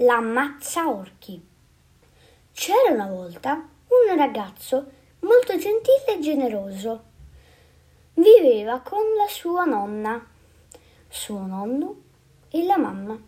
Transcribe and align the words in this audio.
La 0.00 0.20
mazza 0.20 0.90
orchi. 0.90 1.42
C'era 2.52 2.92
una 2.92 3.06
volta 3.06 3.52
un 3.54 4.14
ragazzo 4.14 4.90
molto 5.20 5.56
gentile 5.56 6.18
e 6.18 6.20
generoso. 6.20 7.02
Viveva 8.12 8.80
con 8.80 8.98
la 9.16 9.26
sua 9.26 9.64
nonna, 9.64 10.22
suo 11.08 11.46
nonno 11.46 11.96
e 12.50 12.62
la 12.66 12.76
mamma. 12.76 13.18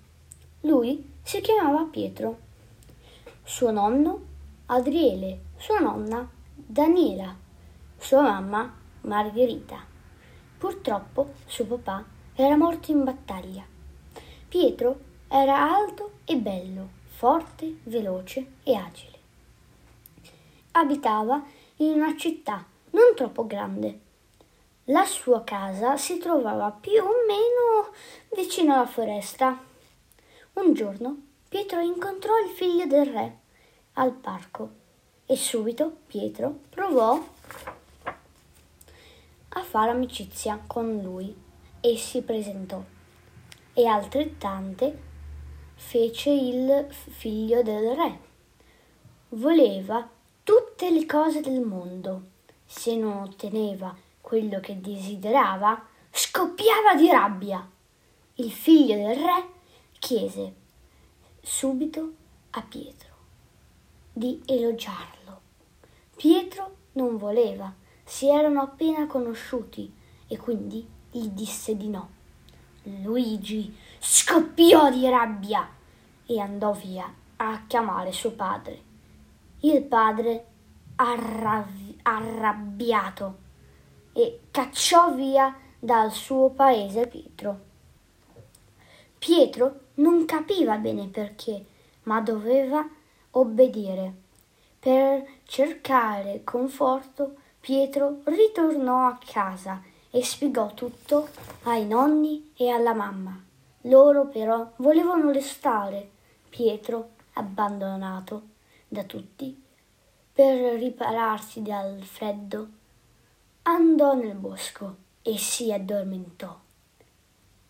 Lui 0.61 1.11
si 1.23 1.41
chiamava 1.41 1.85
Pietro. 1.85 2.39
Suo 3.45 3.71
nonno 3.71 4.27
Adriele, 4.67 5.41
sua 5.57 5.79
nonna 5.79 6.29
Daniela, 6.53 7.35
sua 7.97 8.21
mamma 8.21 8.77
Margherita. 9.01 9.83
Purtroppo 10.59 11.33
suo 11.47 11.65
papà 11.65 12.05
era 12.35 12.59
morto 12.59 12.91
in 12.91 13.05
battaglia. 13.05 13.65
Pietro 14.47 15.07
era 15.29 15.75
alto 15.75 16.13
e 16.25 16.37
bello, 16.37 16.89
forte, 17.05 17.79
veloce 17.85 18.53
e 18.63 18.75
agile. 18.75 19.19
Abitava 20.73 21.43
in 21.77 21.93
una 21.93 22.17
città 22.17 22.65
non 22.91 23.15
troppo 23.15 23.47
grande. 23.47 24.01
La 24.85 25.05
sua 25.05 25.45
casa 25.45 25.99
si 25.99 26.17
trovava 26.17 26.71
più 26.71 27.03
o 27.03 27.11
meno 27.27 27.93
vicino 28.35 28.75
alla 28.75 28.87
foresta. 28.87 29.63
Un 30.55 30.73
giorno 30.73 31.17
Pietro 31.49 31.81
incontrò 31.81 32.33
il 32.39 32.51
figlio 32.51 32.87
del 32.87 33.07
re 33.07 33.39
al 33.95 34.13
parco 34.13 34.71
e 35.27 35.37
subito 35.37 35.95
Pietro 36.07 36.61
provò 36.71 37.23
a 39.51 39.63
fare 39.63 39.91
amicizia 39.91 40.63
con 40.67 41.01
lui 41.03 41.35
e 41.81 41.97
si 41.99 42.23
presentò. 42.23 42.83
E 43.75 43.87
altrettante 43.87 45.07
fece 45.79 46.31
il 46.31 46.87
figlio 46.91 47.63
del 47.63 47.95
re. 47.95 48.19
Voleva 49.31 50.07
tutte 50.43 50.91
le 50.91 51.07
cose 51.07 51.41
del 51.41 51.61
mondo. 51.61 52.23
Se 52.67 52.95
non 52.97 53.23
otteneva 53.23 53.97
quello 54.21 54.61
che 54.61 54.81
desiderava, 54.81 55.87
scoppiava 56.11 56.95
di 56.95 57.09
rabbia. 57.09 57.67
Il 58.35 58.51
figlio 58.51 58.97
del 58.97 59.17
re 59.17 59.49
chiese 59.99 60.55
subito 61.41 62.13
a 62.51 62.61
Pietro 62.61 63.17
di 64.13 64.43
elogiarlo. 64.45 65.41
Pietro 66.17 66.77
non 66.93 67.17
voleva, 67.17 67.73
si 68.05 68.29
erano 68.29 68.61
appena 68.61 69.07
conosciuti 69.07 69.91
e 70.27 70.37
quindi 70.37 70.87
gli 71.11 71.29
disse 71.29 71.77
di 71.77 71.89
no. 71.89 72.17
Luigi 72.83 73.75
scoppiò 73.99 74.91
di 74.91 75.09
rabbia 75.09 75.77
e 76.31 76.39
andò 76.39 76.73
via 76.73 77.11
a 77.37 77.63
chiamare 77.67 78.13
suo 78.13 78.33
padre. 78.33 78.83
Il 79.61 79.83
padre, 79.85 80.45
arrabbi- 80.97 81.99
arrabbiato, 82.03 83.39
e 84.13 84.41
cacciò 84.51 85.15
via 85.15 85.57
dal 85.79 86.13
suo 86.13 86.51
paese 86.51 87.07
Pietro. 87.07 87.61
Pietro 89.19 89.81
non 89.95 90.27
capiva 90.27 90.77
bene 90.77 91.07
perché, 91.07 91.65
ma 92.03 92.21
doveva 92.21 92.87
obbedire. 93.31 94.13
Per 94.79 95.27
cercare 95.45 96.43
conforto, 96.45 97.37
Pietro 97.59 98.21
ritornò 98.25 99.07
a 99.07 99.19
casa 99.25 99.83
e 100.11 100.23
spiegò 100.23 100.73
tutto 100.75 101.29
ai 101.65 101.87
nonni 101.87 102.53
e 102.57 102.69
alla 102.69 102.95
mamma. 102.95 103.41
Loro 103.83 104.27
però 104.27 104.73
volevano 104.77 105.31
restare. 105.31 106.11
Pietro, 106.49 107.11
abbandonato 107.35 108.43
da 108.89 109.05
tutti, 109.05 109.63
per 110.33 110.79
ripararsi 110.79 111.63
dal 111.63 112.01
freddo, 112.03 112.69
andò 113.63 114.15
nel 114.15 114.35
bosco 114.35 114.97
e 115.23 115.37
si 115.37 115.73
addormentò, 115.73 116.59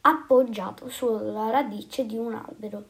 appoggiato 0.03 0.89
sulla 0.89 1.51
radice 1.51 2.07
di 2.07 2.17
un 2.17 2.35
albero. 2.35 2.85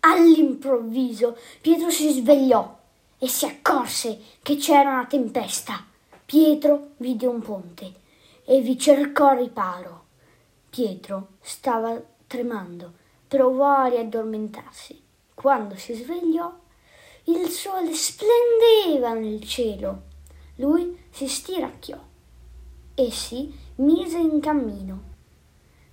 All'improvviso 0.00 1.36
Pietro 1.60 1.90
si 1.90 2.10
svegliò 2.12 2.76
e 3.18 3.26
si 3.26 3.46
accorse 3.46 4.20
che 4.42 4.56
c'era 4.56 4.90
una 4.90 5.06
tempesta. 5.06 5.84
Pietro 6.24 6.90
vide 6.98 7.26
un 7.26 7.40
ponte 7.40 7.92
e 8.44 8.60
vi 8.60 8.78
cercò 8.78 9.32
riparo. 9.32 10.04
Pietro 10.70 11.28
stava 11.40 12.00
tremando, 12.26 12.92
provò 13.28 13.76
a 13.76 13.88
riaddormentarsi. 13.88 15.00
Quando 15.34 15.76
si 15.76 15.94
svegliò, 15.94 16.52
il 17.24 17.48
sole 17.48 17.92
splendeva 17.92 19.12
nel 19.12 19.44
cielo. 19.44 20.02
Lui 20.56 20.98
si 21.10 21.28
stiracchiò 21.28 21.98
e 22.94 23.10
si 23.12 23.54
mise 23.76 24.18
in 24.18 24.40
cammino. 24.40 25.02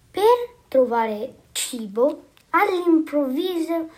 Per 0.09 0.55
trovare 0.67 1.41
cibo, 1.51 2.29
all'improvviso 2.49 3.89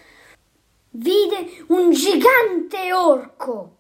vide 0.89 1.63
un 1.67 1.91
gigante 1.91 2.91
orco. 2.91 3.75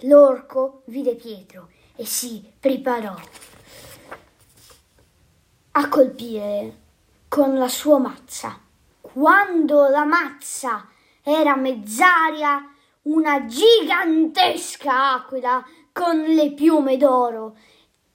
L'orco 0.00 0.82
vide 0.86 1.14
Pietro 1.14 1.68
e 1.94 2.04
si 2.06 2.42
preparò 2.58 3.14
a 5.74 5.88
colpire 5.88 6.81
con 7.32 7.56
la 7.56 7.68
sua 7.68 7.96
mazza. 7.96 8.60
Quando 9.00 9.88
la 9.88 10.04
mazza 10.04 10.86
era 11.22 11.56
mezz'aria, 11.56 12.74
una 13.04 13.46
gigantesca 13.46 15.14
aquila 15.14 15.64
con 15.92 16.20
le 16.20 16.52
piume 16.52 16.98
d'oro 16.98 17.56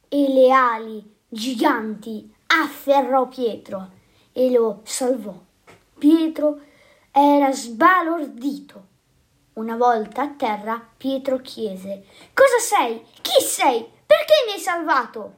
e 0.07 0.31
le 0.31 0.51
ali 0.51 1.15
giganti 1.27 2.31
afferrò 2.45 3.27
Pietro 3.27 3.89
e 4.33 4.51
lo 4.51 4.81
salvò. 4.83 5.33
Pietro 5.97 6.61
era 7.11 7.51
sbalordito. 7.51 8.85
Una 9.53 9.77
volta 9.77 10.21
a 10.21 10.27
terra, 10.27 10.79
Pietro 10.95 11.39
chiese: 11.39 12.05
Cosa 12.35 12.59
sei? 12.59 13.03
Chi 13.21 13.41
sei? 13.41 13.83
Perché 14.05 14.33
mi 14.45 14.53
hai 14.53 14.59
salvato? 14.59 15.37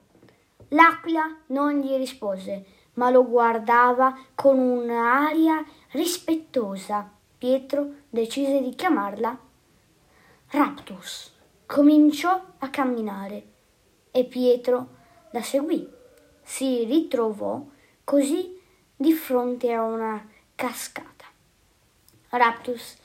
L'aquila 0.71 1.33
non 1.47 1.79
gli 1.79 1.95
rispose, 1.95 2.78
ma 2.99 3.09
lo 3.09 3.25
guardava 3.25 4.13
con 4.35 4.59
un'aria 4.59 5.65
rispettosa. 5.91 7.09
Pietro 7.37 7.93
decise 8.09 8.61
di 8.61 8.75
chiamarla 8.75 9.39
Raptus. 10.49 11.33
Cominciò 11.65 12.43
a 12.57 12.69
camminare 12.69 13.43
e 14.11 14.25
Pietro 14.25 14.97
la 15.31 15.41
seguì. 15.41 15.87
Si 16.43 16.83
ritrovò 16.83 17.63
così 18.03 18.59
di 18.93 19.13
fronte 19.13 19.71
a 19.71 19.81
una 19.83 20.27
cascata. 20.53 21.23
Raptus 22.31 22.97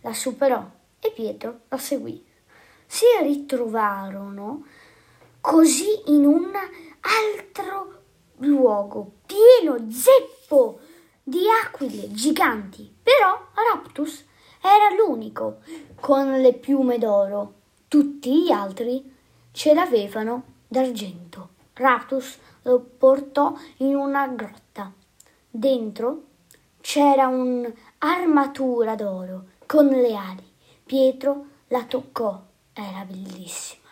la 0.00 0.14
superò 0.14 0.64
e 0.98 1.10
Pietro 1.10 1.60
la 1.68 1.76
seguì. 1.76 2.24
Si 2.86 3.04
ritrovarono 3.20 4.64
così 5.42 6.04
in 6.06 6.24
un 6.24 6.52
altro 7.00 8.01
luogo 8.42 9.12
pieno 9.26 9.90
zeppo 9.90 10.80
di 11.22 11.44
aquile 11.64 12.10
giganti. 12.12 12.92
Però 13.02 13.48
Raptus 13.54 14.24
era 14.60 14.94
l'unico 14.94 15.58
con 16.00 16.40
le 16.40 16.52
piume 16.54 16.98
d'oro. 16.98 17.54
Tutti 17.88 18.42
gli 18.42 18.50
altri 18.50 19.14
ce 19.52 19.74
l'avevano 19.74 20.44
d'argento. 20.68 21.50
Raptus 21.74 22.38
lo 22.62 22.80
portò 22.80 23.54
in 23.78 23.94
una 23.96 24.26
grotta. 24.28 24.92
Dentro 25.48 26.22
c'era 26.80 27.26
un'armatura 27.28 28.94
d'oro 28.94 29.44
con 29.66 29.86
le 29.86 30.14
ali. 30.14 30.50
Pietro 30.84 31.46
la 31.68 31.84
toccò, 31.84 32.40
era 32.72 33.04
bellissima. 33.04 33.88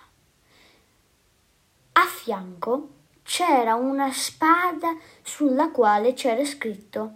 A 1.92 2.04
fianco 2.04 2.88
c'era 3.30 3.76
una 3.76 4.12
spada 4.12 4.96
sulla 5.22 5.70
quale 5.70 6.14
c'era 6.14 6.44
scritto 6.44 7.12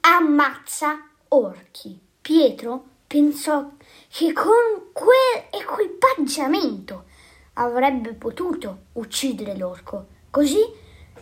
Ammazza 0.00 1.06
orchi. 1.28 1.96
Pietro 2.20 2.84
pensò 3.06 3.70
che 4.08 4.32
con 4.32 4.90
quell'equipaggiamento 4.92 7.04
avrebbe 7.52 8.14
potuto 8.14 8.86
uccidere 8.94 9.56
l'orco. 9.56 10.06
Così 10.30 10.64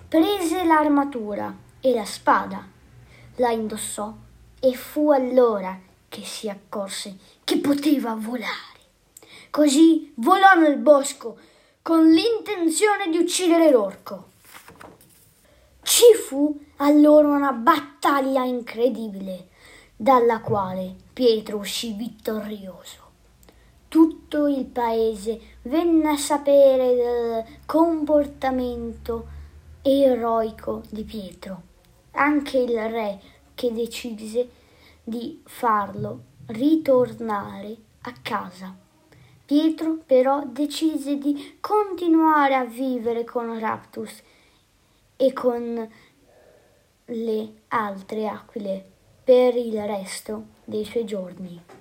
prese 0.08 0.64
l'armatura 0.64 1.54
e 1.78 1.92
la 1.92 2.06
spada, 2.06 2.66
la 3.36 3.50
indossò 3.50 4.10
e 4.58 4.72
fu 4.72 5.10
allora 5.10 5.78
che 6.08 6.24
si 6.24 6.48
accorse 6.48 7.18
che 7.44 7.58
poteva 7.58 8.14
volare. 8.14 8.48
Così 9.50 10.14
volò 10.16 10.54
nel 10.54 10.78
bosco 10.78 11.36
con 11.82 12.10
l'intenzione 12.10 13.08
di 13.08 13.18
uccidere 13.18 13.70
l'orco. 13.70 14.28
Ci 15.82 16.14
fu 16.14 16.58
allora 16.76 17.28
una 17.28 17.52
battaglia 17.52 18.44
incredibile. 18.44 19.48
dalla 20.00 20.40
quale 20.40 20.96
Pietro 21.12 21.58
uscì 21.58 21.92
vittorioso. 21.92 23.08
Tutto 23.86 24.46
il 24.46 24.64
paese 24.64 25.58
venne 25.62 26.12
a 26.12 26.16
sapere 26.16 26.94
del 26.94 27.44
comportamento 27.66 29.26
eroico 29.82 30.82
di 30.88 31.04
Pietro. 31.04 31.62
Anche 32.12 32.56
il 32.56 32.78
re 32.88 33.20
che 33.54 33.74
decise 33.74 34.48
di 35.04 35.42
farlo 35.44 36.20
ritornare 36.46 37.76
a 38.02 38.14
casa. 38.22 38.74
Pietro 39.50 39.98
però 40.06 40.44
decise 40.46 41.18
di 41.18 41.56
continuare 41.58 42.54
a 42.54 42.64
vivere 42.64 43.24
con 43.24 43.58
Raptus 43.58 44.22
e 45.16 45.32
con 45.32 45.90
le 47.06 47.52
altre 47.66 48.28
aquile 48.28 48.84
per 49.24 49.56
il 49.56 49.84
resto 49.84 50.44
dei 50.64 50.84
suoi 50.84 51.04
giorni. 51.04 51.79